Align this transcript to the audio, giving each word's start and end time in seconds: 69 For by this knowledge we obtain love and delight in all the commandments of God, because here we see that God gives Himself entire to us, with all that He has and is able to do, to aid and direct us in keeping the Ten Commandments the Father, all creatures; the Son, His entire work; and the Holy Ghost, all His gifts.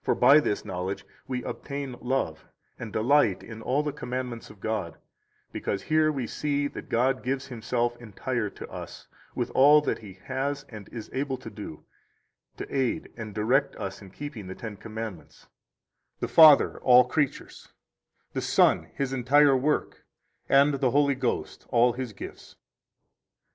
69 0.00 0.04
For 0.04 0.20
by 0.20 0.38
this 0.38 0.64
knowledge 0.66 1.06
we 1.26 1.42
obtain 1.44 1.96
love 2.02 2.44
and 2.78 2.92
delight 2.92 3.42
in 3.42 3.62
all 3.62 3.82
the 3.82 3.90
commandments 3.90 4.50
of 4.50 4.60
God, 4.60 4.98
because 5.50 5.84
here 5.84 6.12
we 6.12 6.26
see 6.26 6.68
that 6.68 6.90
God 6.90 7.22
gives 7.22 7.46
Himself 7.46 7.96
entire 7.96 8.50
to 8.50 8.68
us, 8.68 9.08
with 9.34 9.48
all 9.52 9.80
that 9.80 10.00
He 10.00 10.18
has 10.24 10.66
and 10.68 10.90
is 10.90 11.08
able 11.14 11.38
to 11.38 11.48
do, 11.48 11.86
to 12.58 12.70
aid 12.70 13.14
and 13.16 13.34
direct 13.34 13.74
us 13.76 14.02
in 14.02 14.10
keeping 14.10 14.46
the 14.46 14.54
Ten 14.54 14.76
Commandments 14.76 15.46
the 16.20 16.28
Father, 16.28 16.78
all 16.82 17.04
creatures; 17.06 17.68
the 18.34 18.42
Son, 18.42 18.90
His 18.94 19.10
entire 19.14 19.56
work; 19.56 20.04
and 20.50 20.74
the 20.74 20.90
Holy 20.90 21.14
Ghost, 21.14 21.64
all 21.70 21.94
His 21.94 22.12
gifts. 22.12 22.56